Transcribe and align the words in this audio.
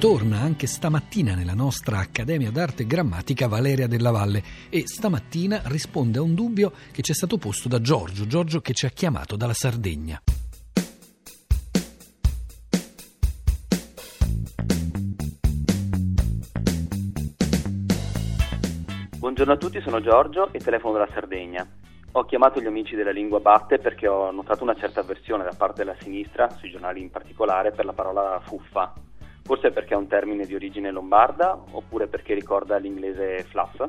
torna 0.00 0.40
anche 0.40 0.66
stamattina 0.66 1.34
nella 1.34 1.52
nostra 1.52 1.98
Accademia 1.98 2.50
d'Arte 2.50 2.84
e 2.84 2.86
Grammatica 2.86 3.48
Valeria 3.48 3.86
della 3.86 4.10
Valle 4.10 4.42
e 4.70 4.84
stamattina 4.86 5.60
risponde 5.66 6.18
a 6.18 6.22
un 6.22 6.34
dubbio 6.34 6.72
che 6.90 7.02
ci 7.02 7.12
è 7.12 7.14
stato 7.14 7.36
posto 7.36 7.68
da 7.68 7.82
Giorgio, 7.82 8.26
Giorgio 8.26 8.62
che 8.62 8.72
ci 8.72 8.86
ha 8.86 8.88
chiamato 8.88 9.36
dalla 9.36 9.52
Sardegna. 9.52 10.18
Buongiorno 19.18 19.52
a 19.52 19.56
tutti, 19.58 19.82
sono 19.82 20.00
Giorgio 20.00 20.50
e 20.50 20.60
telefono 20.60 20.94
dalla 20.94 21.10
Sardegna. 21.12 21.68
Ho 22.12 22.24
chiamato 22.24 22.58
gli 22.58 22.66
amici 22.66 22.96
della 22.96 23.12
lingua 23.12 23.40
batte 23.40 23.78
perché 23.78 24.08
ho 24.08 24.30
notato 24.30 24.62
una 24.62 24.74
certa 24.76 25.00
avversione 25.00 25.44
da 25.44 25.52
parte 25.54 25.84
della 25.84 25.96
sinistra, 26.00 26.48
sui 26.58 26.70
giornali 26.70 27.02
in 27.02 27.10
particolare, 27.10 27.70
per 27.72 27.84
la 27.84 27.92
parola 27.92 28.40
fuffa. 28.46 28.94
Forse 29.50 29.72
perché 29.72 29.94
è 29.94 29.96
un 29.96 30.06
termine 30.06 30.46
di 30.46 30.54
origine 30.54 30.92
lombarda 30.92 31.60
oppure 31.72 32.06
perché 32.06 32.34
ricorda 32.34 32.76
l'inglese 32.76 33.42
fluff. 33.48 33.84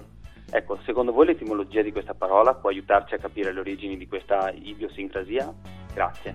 Ecco, 0.50 0.80
secondo 0.86 1.12
voi 1.12 1.28
l'etimologia 1.28 1.84
di 1.84 1.92
questa 1.92 2.16
parola 2.16 2.56
può 2.56 2.72
aiutarci 2.72 3.14
a 3.14 3.20
capire 3.20 3.54
le 3.54 3.60
origini 3.60 3.96
di 3.96 4.08
questa 4.08 4.50
idiosincrasia? 4.50 5.54
Grazie. 5.94 6.34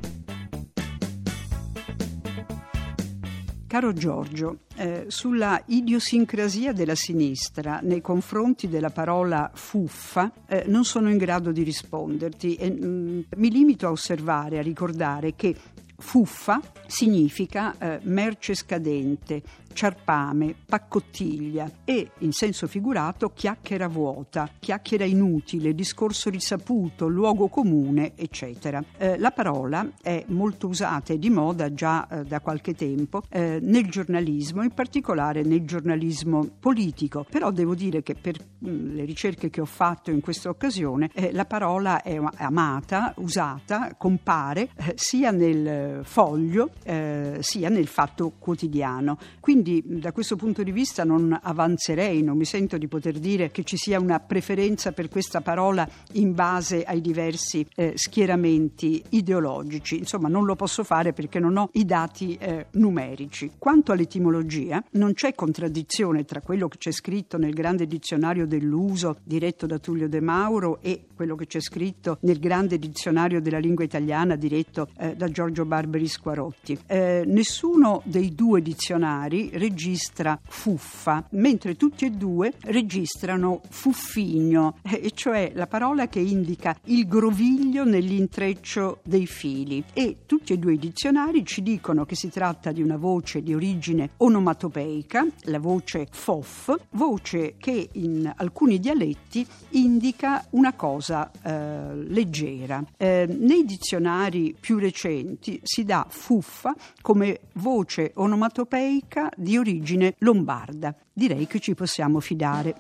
Caro 3.67 3.93
Giorgio, 3.93 4.59
eh, 4.77 5.05
sulla 5.09 5.61
idiosincrasia 5.67 6.73
della 6.73 6.95
sinistra 6.95 7.81
nei 7.83 8.01
confronti 8.01 8.69
della 8.69 8.91
parola 8.91 9.51
fuffa 9.53 10.31
eh, 10.47 10.65
non 10.67 10.85
sono 10.85 11.11
in 11.11 11.17
grado 11.17 11.53
di 11.53 11.63
risponderti 11.63 12.55
e 12.55 12.71
mh, 12.71 12.87
mm, 12.87 13.21
mi 13.37 13.51
limito 13.51 13.87
a 13.87 13.91
osservare, 13.91 14.59
a 14.59 14.63
ricordare 14.63 15.35
che 15.35 15.55
fuffa 15.99 16.61
significa 16.87 17.77
eh, 17.79 18.01
merce 18.03 18.55
scadente, 18.55 19.43
ciarpame, 19.73 20.55
paccottiglia 20.67 21.71
e, 21.85 22.11
in 22.19 22.33
senso 22.33 22.67
figurato, 22.67 23.33
chiacchiera 23.35 23.89
vuota, 23.89 24.49
chiacchiera 24.59 25.05
inutile, 25.05 25.75
discorso 25.75 26.31
risaputo, 26.31 27.09
luogo 27.09 27.49
comune, 27.49 28.13
eccetera. 28.17 28.83
Eh, 28.97 29.19
la 29.19 29.31
parola 29.31 29.89
è 30.01 30.25
molto 30.29 30.69
usata 30.69 31.13
e 31.13 31.19
di 31.19 31.31
moda 31.31 31.73
già 31.75 32.09
eh, 32.09 32.25
da 32.25 32.41
qualche 32.41 32.75
tempo 32.75 33.23
eh, 33.29 33.59
nel 33.61 33.89
giornalismo, 33.91 34.63
in 34.67 34.75
particolare 34.75 35.43
nel 35.43 35.65
giornalismo 35.65 36.49
politico, 36.61 37.27
però 37.29 37.51
devo 37.51 37.75
dire 37.75 38.03
che 38.03 38.15
per 38.15 38.37
mm, 38.39 38.95
le 38.95 39.05
ricerche 39.05 39.51
che 39.51 39.61
ho 39.61 39.67
fatto 39.67 40.11
in 40.11 40.21
questa 40.21 40.49
occasione 40.49 41.11
eh, 41.13 41.33
la 41.33 41.45
parola 41.45 42.03
è 42.03 42.21
amata, 42.37 43.15
usata, 43.17 43.95
compare 43.97 44.69
eh, 44.77 44.93
sia 44.95 45.31
nel 45.31 46.01
foglio 46.05 46.71
eh, 46.85 47.39
sia 47.41 47.69
nel 47.69 47.87
fatto 47.87 48.33
quotidiano. 48.39 49.19
Quindi 49.41 49.55
quindi 49.57 49.83
da 50.01 50.13
questo 50.13 50.37
punto 50.37 50.63
di 50.63 50.71
vista 50.71 51.03
non 51.03 51.37
avanzerei, 51.43 52.23
non 52.23 52.37
mi 52.37 52.45
sento 52.45 52.77
di 52.77 52.89
poter 52.89 53.19
dire 53.19 53.51
che 53.51 53.65
ci 53.65 53.77
sia 53.77 53.99
una 53.99 54.21
preferenza 54.21 54.93
per 54.93 55.09
questa 55.09 55.41
parola 55.41 55.89
in 56.13 56.35
base 56.35 56.83
ai 56.85 57.01
diversi 57.01 57.67
eh, 57.75 57.93
schieramenti 57.97 59.03
ideologici. 59.11 59.97
Insomma, 59.99 60.29
non 60.29 60.45
lo 60.45 60.55
posso 60.55 60.85
fare 60.85 61.13
perché 61.13 61.39
non 61.39 61.57
ho 61.57 61.71
i 61.73 61.85
dati 61.85 62.37
eh, 62.39 62.67
numerici. 62.73 63.53
Quanto 63.59 63.93
all'etimologia, 63.93 64.56
non 64.93 65.13
c'è 65.13 65.35
contraddizione 65.35 66.25
tra 66.25 66.41
quello 66.41 66.69
che 66.69 66.79
c'è 66.79 66.93
scritto 66.93 67.39
nel 67.39 67.53
grande 67.53 67.87
dizionario 67.87 68.47
dell'uso 68.47 69.19
diretto 69.23 69.67
da 69.67 69.79
Tullio 69.79 70.09
De 70.09 70.21
Mauro 70.21 70.79
e 70.81 71.07
quello 71.15 71.35
che 71.35 71.47
c'è 71.47 71.61
scritto 71.61 72.19
nel 72.23 72.39
grande 72.39 72.79
dizionario 72.79 73.41
della 73.41 73.59
lingua 73.59 73.85
italiana 73.85 74.37
diretto 74.37 74.89
eh, 74.99 75.15
da 75.17 75.29
Giorgio 75.29 75.65
Barberi 75.65 76.07
Squarotti. 76.07 76.79
Eh, 76.87 77.25
nessuno 77.27 78.03
dei 78.05 78.35
due 78.35 78.63
dizionari 78.63 79.51
registra 79.55 80.39
fuffa, 80.43 81.27
mentre 81.31 81.77
tutti 81.77 82.05
e 82.05 82.11
due 82.11 82.53
registrano 82.63 83.61
fuffigno, 83.69 84.79
e 84.83 85.11
cioè 85.15 85.53
la 85.55 85.67
parola 85.67 86.09
che 86.09 86.21
indica 86.21 86.77
il 86.85 87.07
groviglio 87.07 87.85
nell'intreccio 87.85 89.01
dei 89.03 89.27
fili. 89.27 89.83
E 89.93 90.19
tutti 90.27 90.53
e 90.53 90.59
due 90.59 90.75
i 90.75 90.79
dizionari 90.79 91.45
ci 91.45 91.63
dicono 91.63 92.05
che 92.05 92.15
si 92.15 92.29
tratta 92.29 92.73
di 92.73 92.83
una 92.83 92.97
voce 92.97 93.43
di 93.43 93.55
origine 93.55 94.11
onomatopeica, 94.47 95.27
la 95.45 95.59
voce 95.59 96.07
fof, 96.11 96.75
voce 96.91 97.57
che 97.59 97.89
in 97.93 98.33
alcuni 98.37 98.79
dialetti 98.79 99.45
indica 99.71 100.47
una 100.51 100.75
cosa 100.75 101.31
eh, 101.43 101.95
leggera. 101.95 102.85
Eh, 102.97 103.27
nei 103.29 103.65
dizionari 103.65 104.55
più 104.59 104.79
recenti 104.79 105.59
si 105.65 105.85
dà 105.85 106.07
fuffa 106.09 106.75
come 107.01 107.41
voce 107.55 108.13
onomatopeica 108.15 109.31
di 109.37 109.59
origine 109.59 110.15
lombarda. 110.19 110.95
Direi 111.13 111.47
che 111.47 111.59
ci 111.59 111.75
possiamo 111.75 112.21
fidare. 112.21 112.77